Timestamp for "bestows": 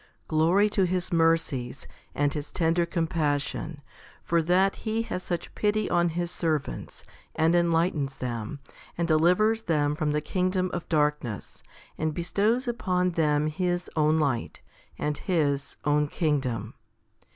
12.15-12.67